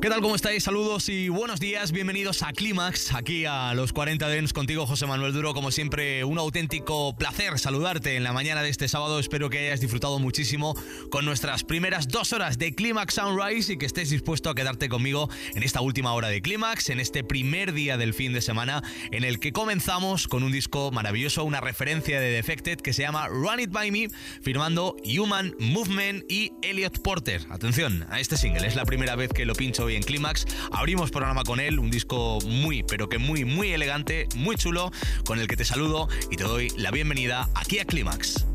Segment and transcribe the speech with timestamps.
[0.00, 0.20] ¿Qué tal?
[0.20, 0.62] ¿Cómo estáis?
[0.62, 1.90] Saludos y buenos días.
[1.90, 5.54] Bienvenidos a Clímax, aquí a los 40 Dens contigo, José Manuel Duro.
[5.54, 9.18] Como siempre, un auténtico placer saludarte en la mañana de este sábado.
[9.18, 10.76] Espero que hayas disfrutado muchísimo
[11.10, 15.28] con nuestras primeras dos horas de Clímax Sunrise y que estés dispuesto a quedarte conmigo
[15.56, 19.24] en esta última hora de Clímax, en este primer día del fin de semana, en
[19.24, 23.58] el que comenzamos con un disco maravilloso, una referencia de Defected que se llama Run
[23.58, 24.08] It By Me,
[24.42, 27.44] firmando Human Movement y Elliot Porter.
[27.50, 30.46] Atención a este single, es la primera vez que lo pincho en Clímax.
[30.72, 34.90] Abrimos programa con él, un disco muy, pero que muy, muy elegante, muy chulo,
[35.24, 38.46] con el que te saludo y te doy la bienvenida aquí a Clímax.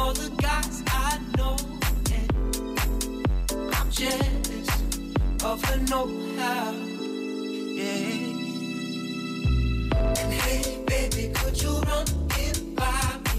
[0.00, 1.56] all the guys I know,
[3.76, 4.68] I'm jealous
[5.44, 6.72] of her know-how.
[7.78, 8.20] Yeah.
[10.20, 12.06] And hey, baby, could you run
[12.80, 13.36] by me?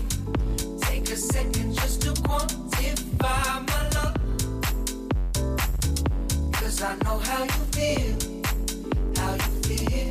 [0.81, 3.81] Take a second just to quantify my
[6.83, 8.15] I know how you feel,
[9.15, 10.10] how you feel.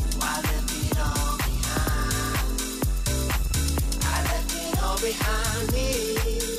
[5.01, 6.50] behind me.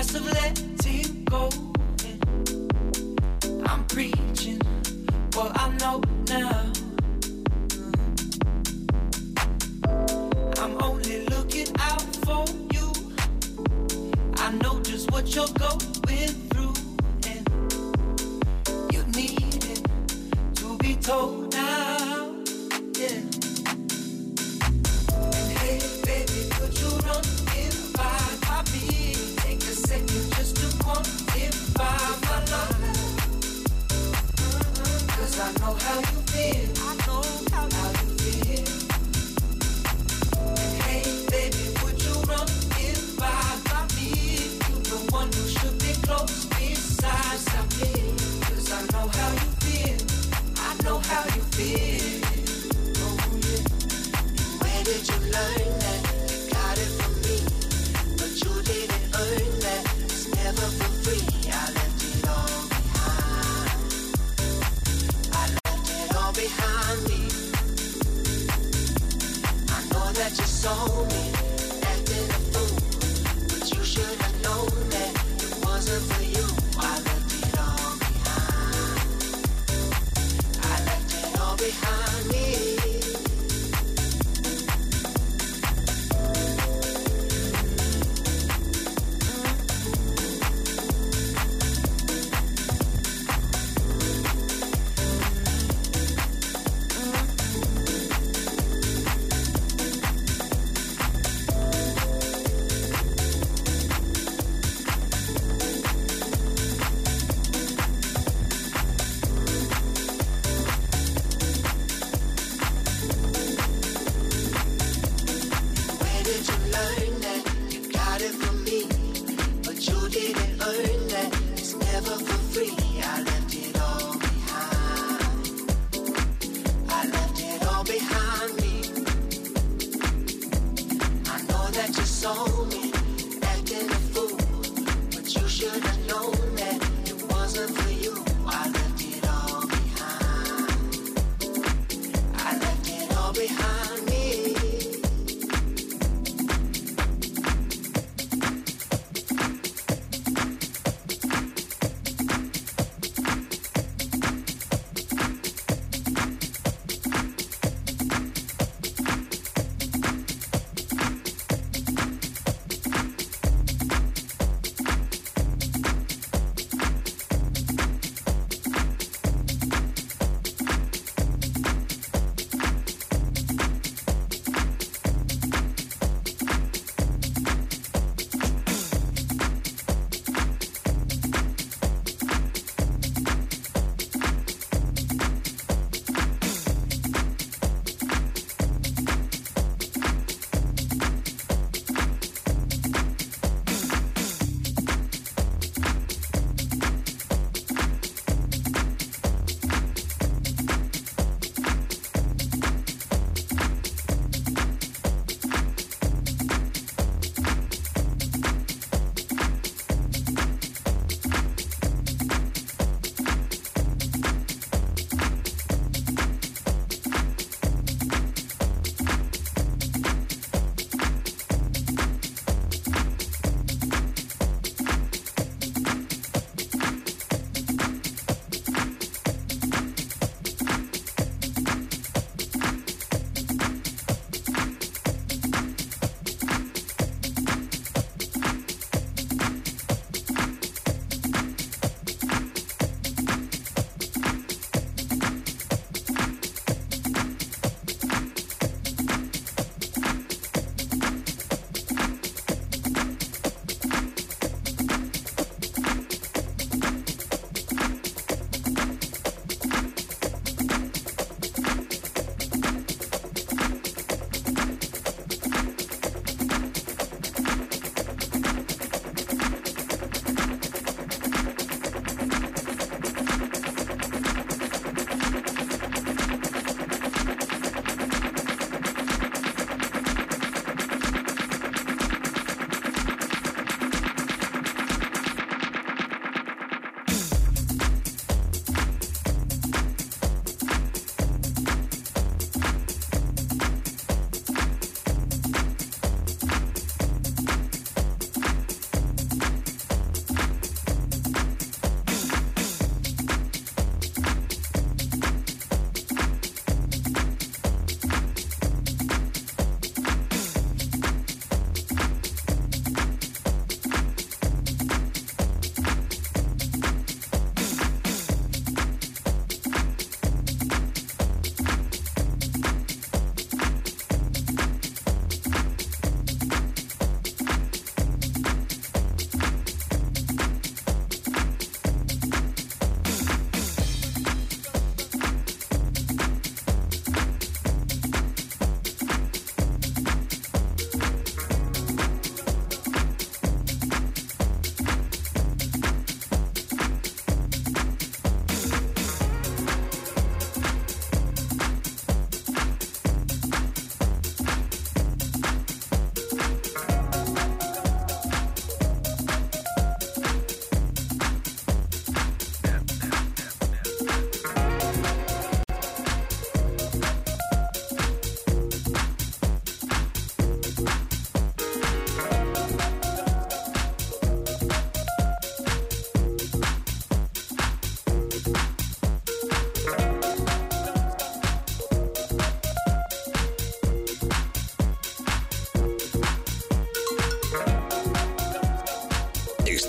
[0.00, 1.48] class of letting go.
[3.44, 4.60] And I'm preaching
[5.34, 6.72] what I know now.
[10.62, 12.92] I'm only looking out for you.
[14.36, 15.99] I know just what you're going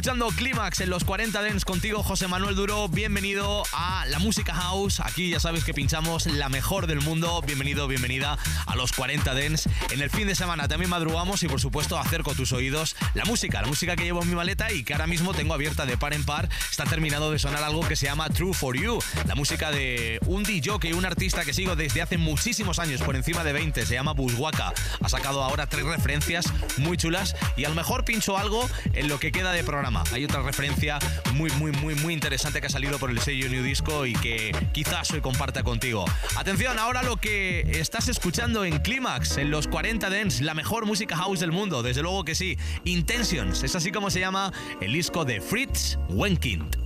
[0.00, 2.88] Escuchando Clímax en los 40 Dents contigo, José Manuel Duro.
[2.88, 4.98] Bienvenido a la Música House.
[5.00, 7.42] Aquí ya sabes que pinchamos la mejor del mundo.
[7.46, 9.68] Bienvenido, bienvenida a los 40 Dents.
[9.90, 13.60] En el fin de semana también madrugamos y, por supuesto, acerco tus oídos la música,
[13.62, 16.14] la música que llevo en mi maleta y que ahora mismo tengo abierta de par
[16.14, 16.48] en par.
[16.70, 20.42] Está terminado de sonar algo que se llama True for You, la música de un
[20.42, 23.86] DJ, un artista que sigo desde hace muchísimos años, por encima de 20.
[23.86, 24.72] Se llama Buswaka.
[25.02, 26.46] Ha sacado ahora tres referencias
[26.78, 30.04] muy chulas y a lo mejor pincho algo en lo que queda de programa.
[30.12, 30.98] Hay otra referencia
[31.34, 34.54] muy, muy, muy, muy interesante que ha salido por el sello New Disco y que
[34.72, 36.04] quizás hoy comparta contigo.
[36.36, 41.16] Atención, ahora lo que estás escuchando en Clímax, en los 40 Dents, la mejor música
[41.16, 42.56] house del mundo, desde luego que sí.
[42.84, 46.79] Intentions, es así como se llama el disco de Fritz Wenkind.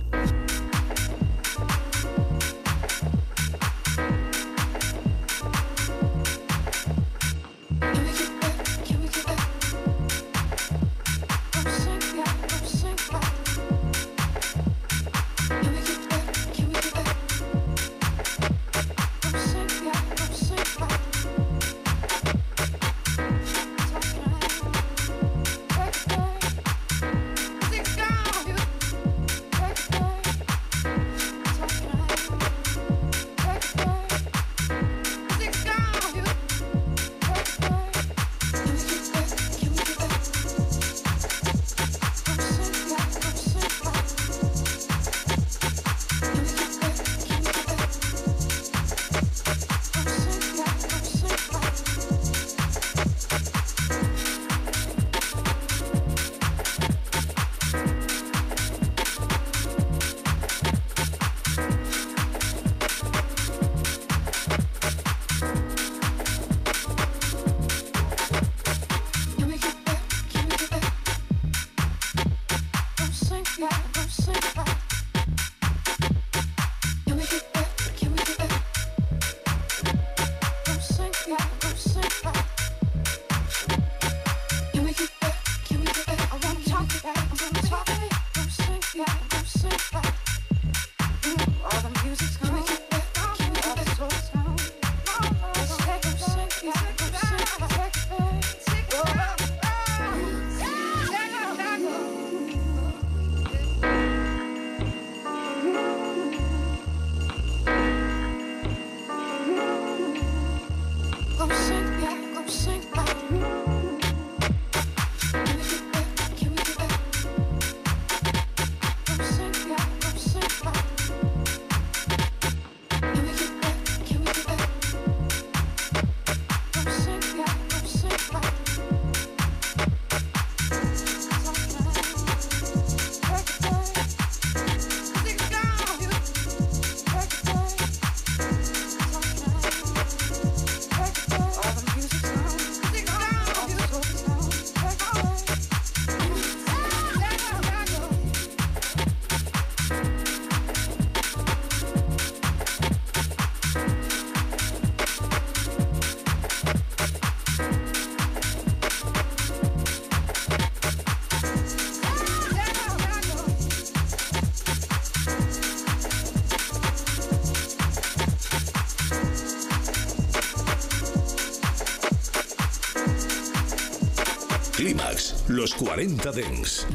[175.65, 176.85] Los 40 Dens.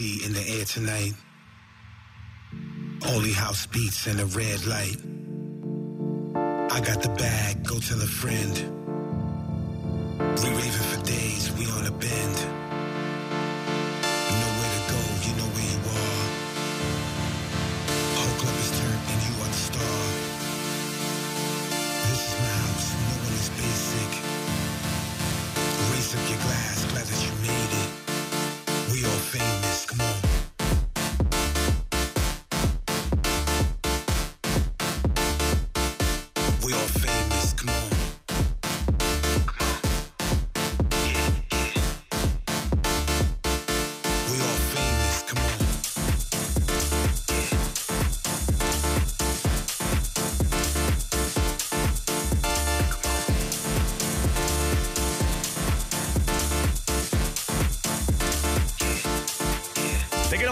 [0.00, 1.12] In the air tonight.
[3.06, 4.96] Only house beats and a red light.
[6.72, 8.79] I got the bag, go tell a friend.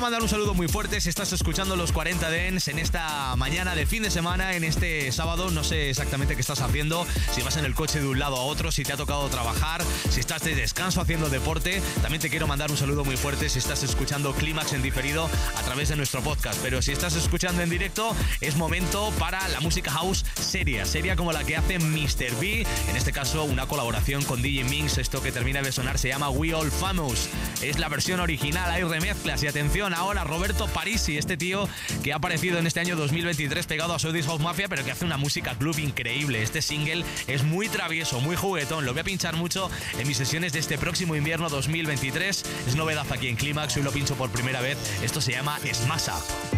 [0.09, 3.85] Mandar un saludo muy fuerte si estás escuchando los 40 Dens en esta mañana de
[3.85, 5.51] fin de semana, en este sábado.
[5.51, 8.41] No sé exactamente qué estás haciendo, si vas en el coche de un lado a
[8.41, 11.83] otro, si te ha tocado trabajar, si estás de descanso haciendo deporte.
[12.01, 15.63] También te quiero mandar un saludo muy fuerte si estás escuchando Clímax en diferido a
[15.63, 16.59] través de nuestro podcast.
[16.63, 21.33] Pero si estás escuchando en directo, es momento para la música house seria, seria como
[21.33, 22.35] la que hace Mr.
[22.41, 22.67] B.
[22.89, 24.97] En este caso, una colaboración con DJ Minx.
[24.97, 27.29] Esto que termina de sonar se llama We All Famous.
[27.63, 31.69] Es la versión original, hay remezclas y atención ahora Roberto Parisi, este tío
[32.05, 35.05] que ha aparecido en este año 2023 pegado a Swedish House Mafia, pero que hace
[35.05, 36.43] una música club increíble.
[36.43, 38.85] Este single es muy travieso, muy juguetón.
[38.85, 42.45] Lo voy a pinchar mucho en mis sesiones de este próximo invierno 2023.
[42.69, 44.79] Es novedad aquí en Climax, hoy lo pincho por primera vez.
[45.03, 46.58] Esto se llama Smash Up.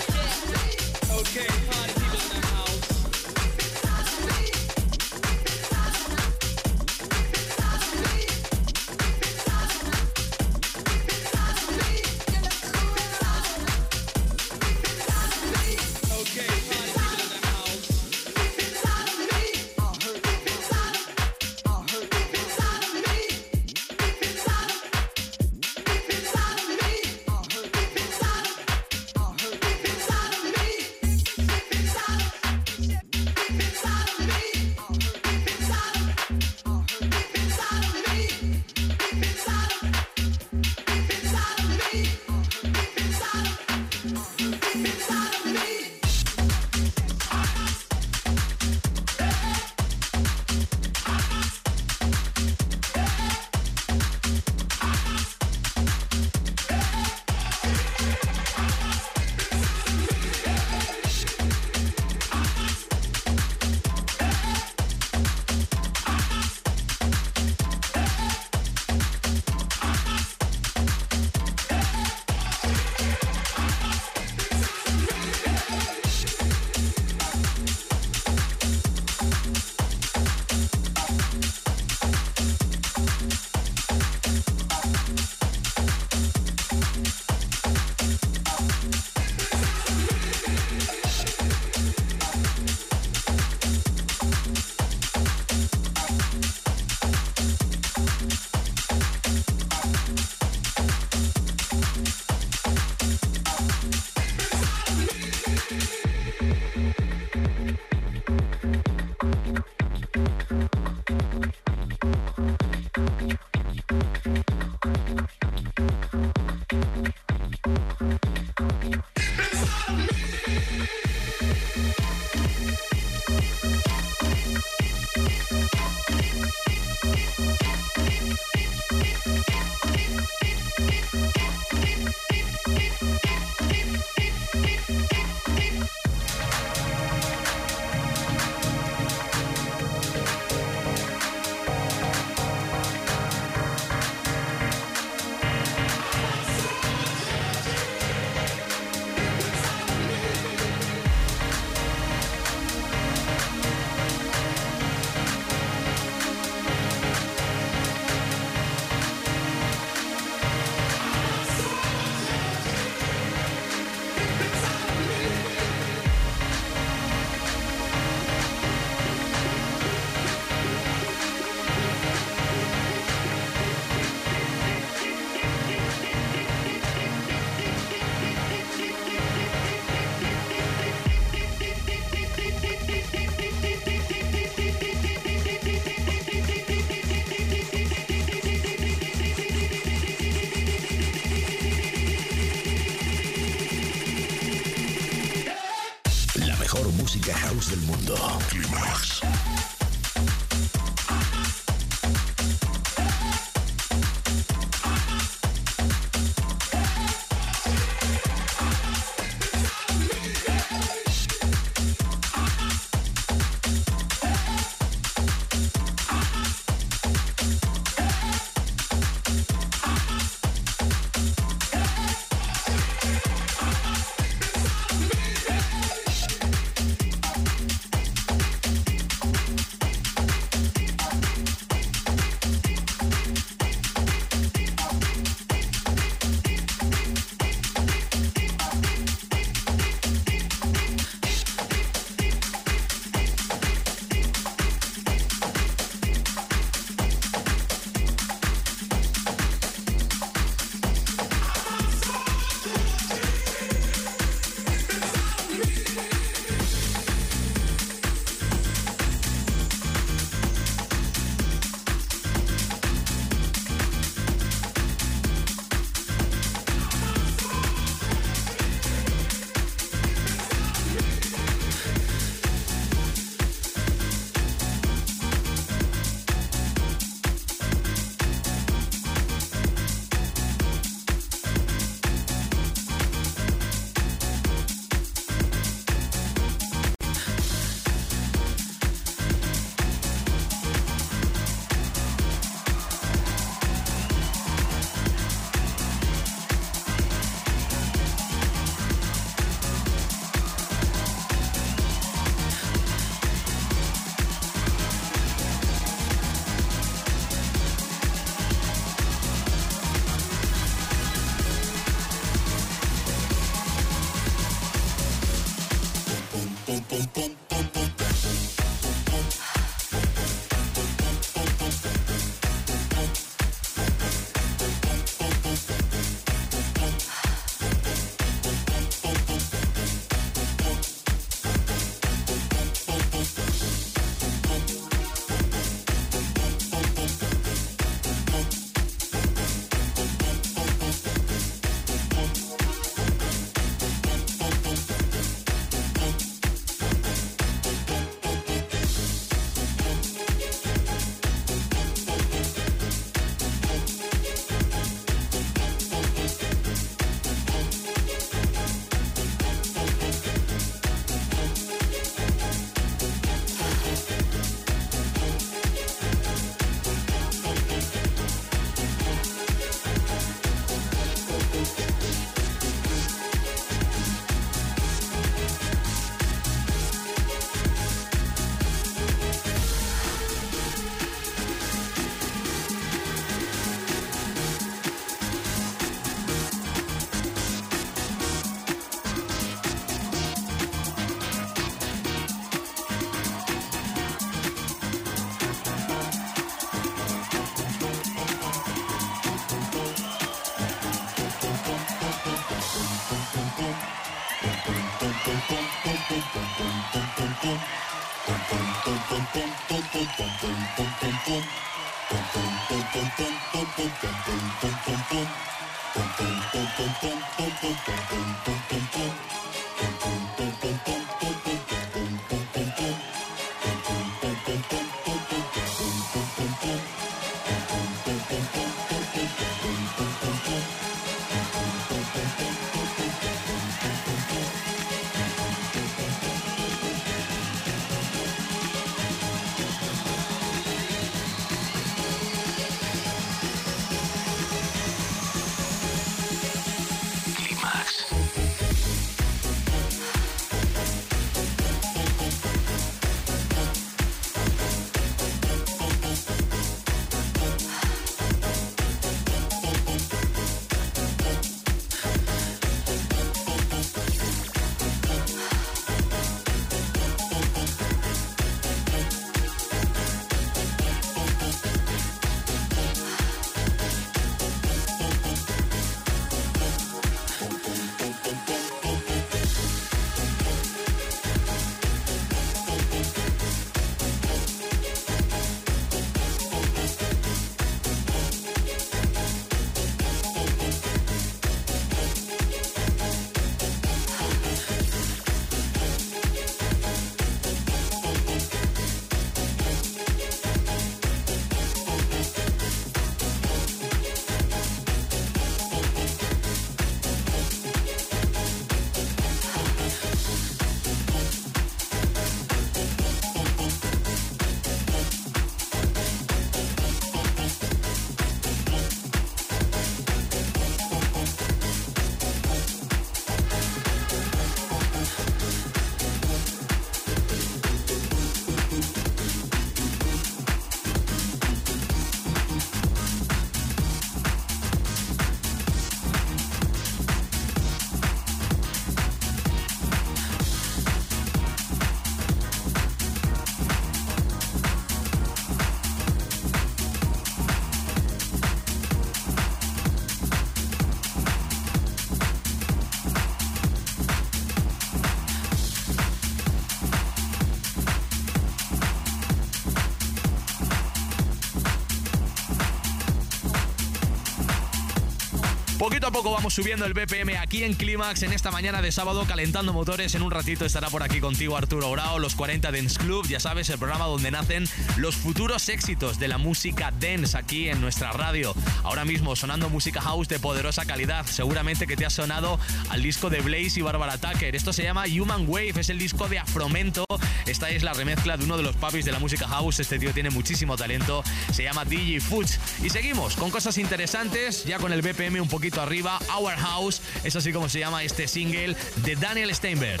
[566.08, 569.74] A poco vamos subiendo el BPM aquí en Clímax en esta mañana de sábado calentando
[569.74, 570.14] motores.
[570.14, 573.68] En un ratito estará por aquí contigo Arturo Grau, los 40 Dance Club, ya sabes,
[573.68, 574.64] el programa donde nacen
[574.96, 578.54] los futuros éxitos de la música dance aquí en nuestra radio.
[578.88, 581.26] Ahora mismo sonando música house de poderosa calidad.
[581.26, 582.58] Seguramente que te ha sonado
[582.88, 584.56] al disco de Blaze y Barbara Tucker.
[584.56, 587.04] Esto se llama Human Wave, es el disco de Afromento.
[587.44, 589.80] Esta es la remezcla de uno de los papis de la música house.
[589.80, 591.22] Este tío tiene muchísimo talento.
[591.52, 592.58] Se llama DJ Foods.
[592.82, 596.18] Y seguimos con cosas interesantes, ya con el BPM un poquito arriba.
[596.38, 598.74] Our House, es así como se llama este single
[599.04, 600.00] de Daniel Steinberg.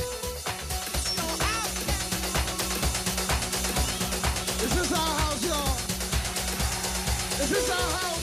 [4.80, 5.44] Our house,
[7.68, 8.17] our house.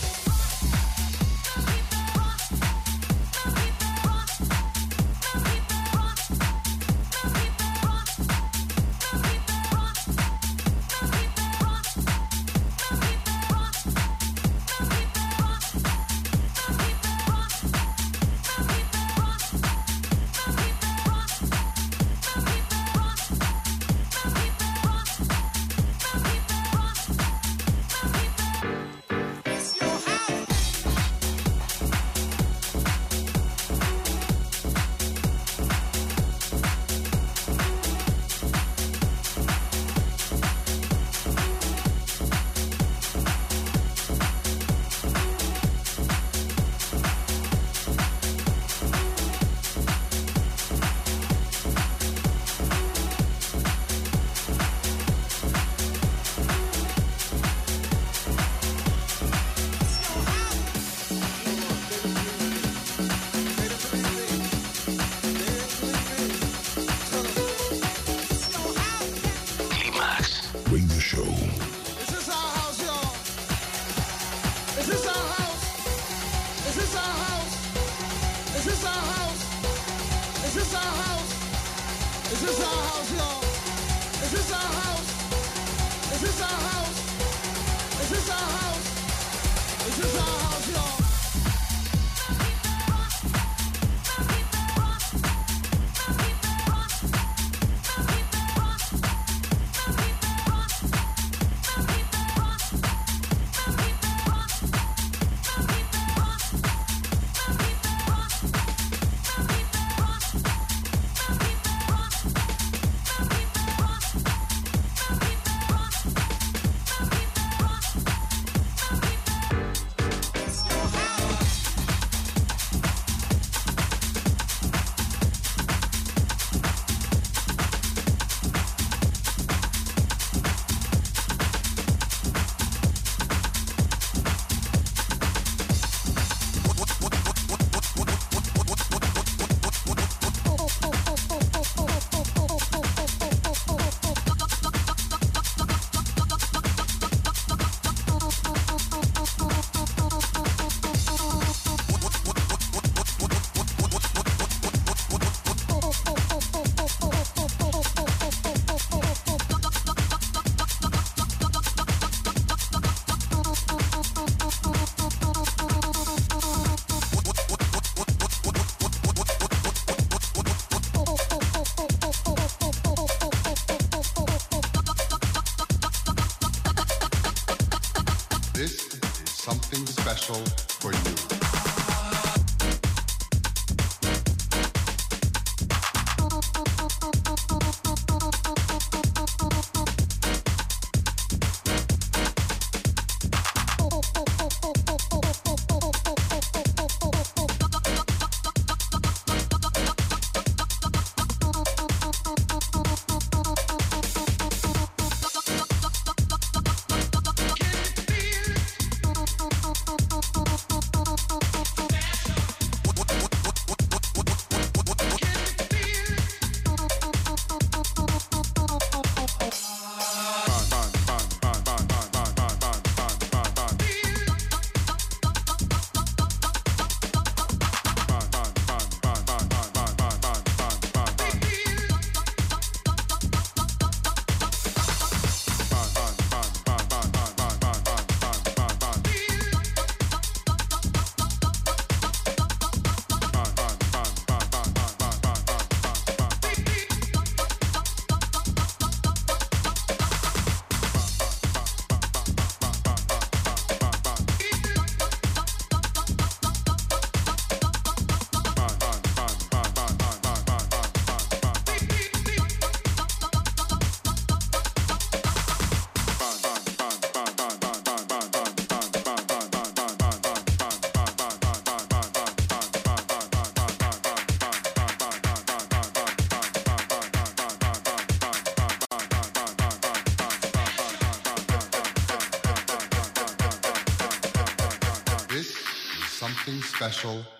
[286.90, 287.35] Special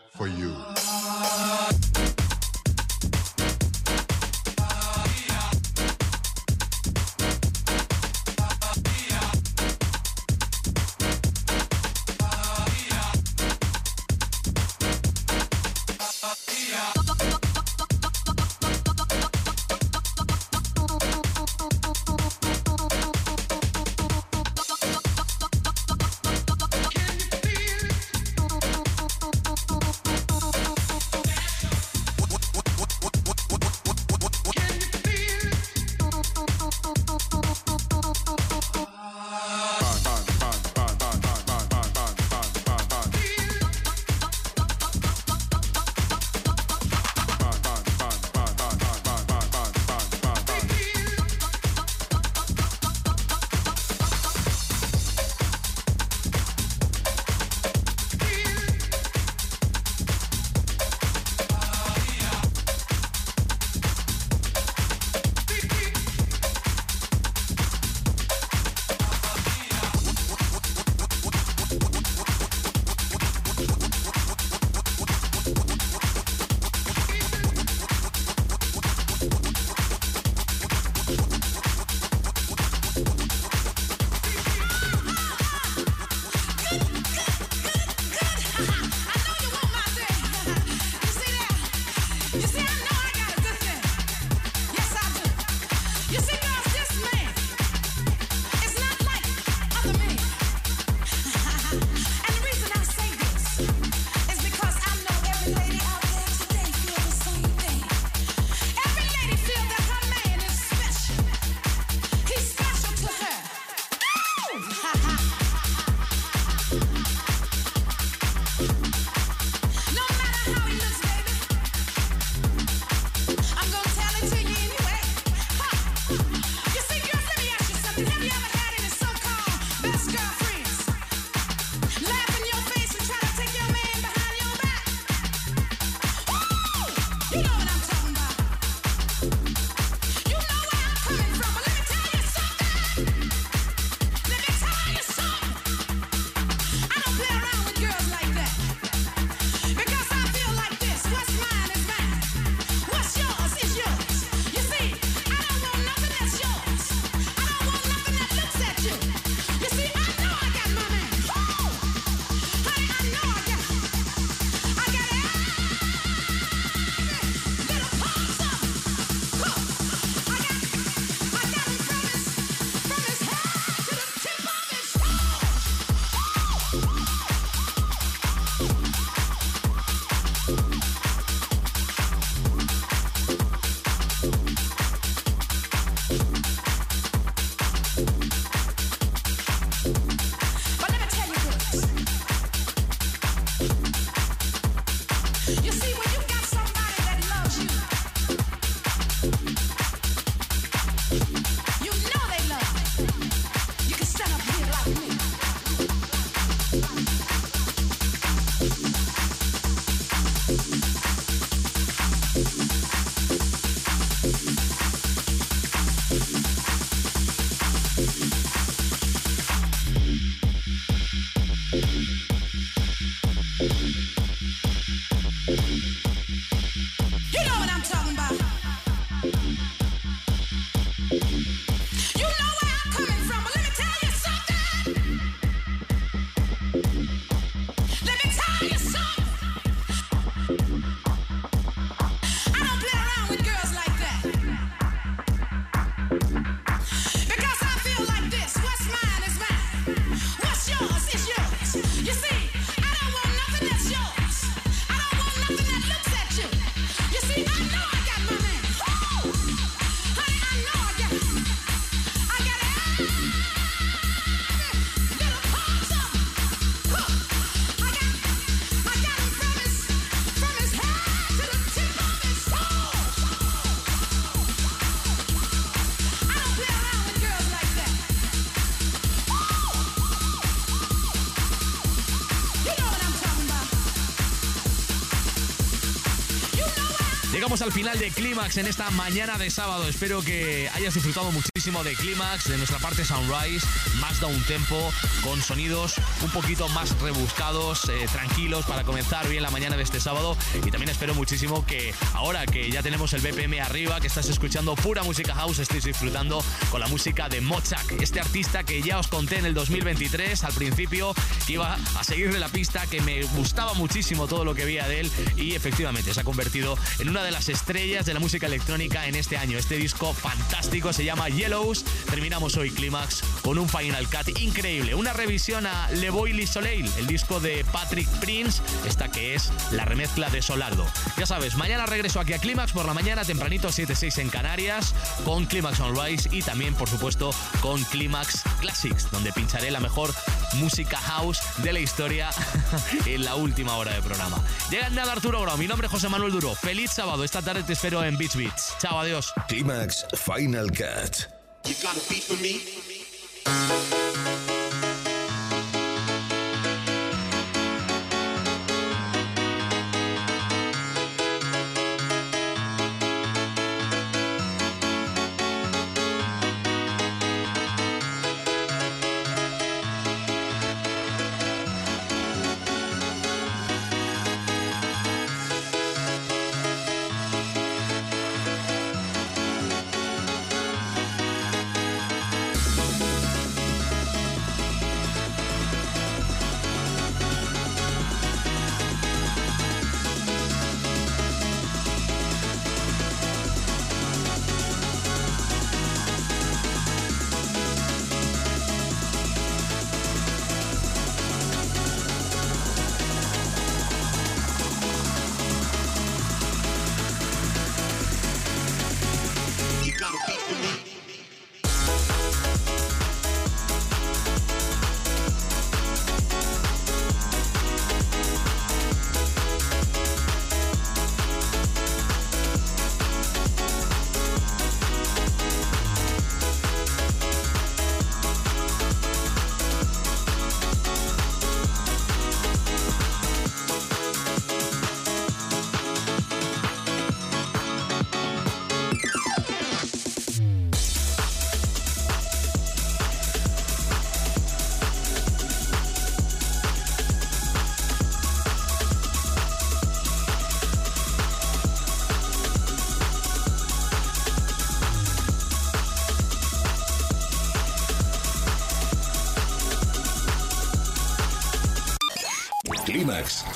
[287.62, 289.88] Al final de Clímax en esta mañana de sábado.
[289.88, 293.66] Espero que hayas disfrutado muchísimo de Clímax, de nuestra parte Sunrise,
[294.02, 294.92] más da un tempo,
[295.24, 300.02] con sonidos un poquito más rebuscados, eh, tranquilos, para comenzar bien la mañana de este
[300.02, 300.36] sábado.
[300.66, 304.76] Y también espero muchísimo que ahora que ya tenemos el BPM arriba, que estás escuchando
[304.76, 309.08] pura música house, estéis disfrutando con la música de Mochak, este artista que ya os
[309.08, 311.16] conté en el 2023 al principio,
[311.48, 315.00] que iba a seguirle la pista, que me gustaba muchísimo todo lo que veía de
[315.00, 319.08] él y efectivamente se ha convertido en una de las estrellas de la música electrónica
[319.08, 319.58] en este año.
[319.58, 321.84] Este disco fantástico se llama Yellows.
[322.10, 327.08] Terminamos hoy Clímax con un Final Cut increíble, una revisión a Le Boy Soleil, el
[327.08, 330.86] disco de Patrick Prince, esta que es la remezcla de Solardo.
[331.18, 334.94] Ya sabes, mañana regreso aquí a Clímax por la mañana, tempranito 7-6 en Canarias,
[335.24, 340.14] con Clímax Sunrise y también, por supuesto, con Clímax Classics, donde pincharé la mejor
[340.54, 342.30] música house de la historia
[343.06, 344.42] en la última hora de programa.
[344.70, 346.56] Llega nada Arturo Grau, mi nombre es José Manuel Duro.
[346.56, 348.76] Feliz sábado, esta tarde te espero en Beach Beats.
[348.80, 349.34] Chao, adiós.
[349.48, 351.28] Clímax Final Cut.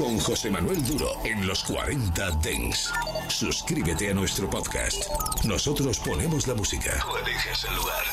[0.09, 2.91] Con José Manuel Duro en los 40 Dents.
[3.27, 5.03] Suscríbete a nuestro podcast.
[5.43, 6.97] Nosotros ponemos la música.
[6.99, 8.05] Tú eliges el lugar.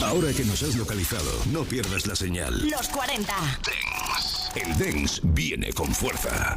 [0.00, 2.66] Ahora que nos has localizado, no pierdas la señal.
[2.66, 3.34] Los 40.
[4.54, 6.56] El Dens viene con fuerza.